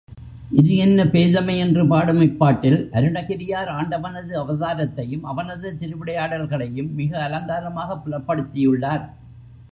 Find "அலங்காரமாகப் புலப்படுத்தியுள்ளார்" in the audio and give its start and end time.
7.29-9.05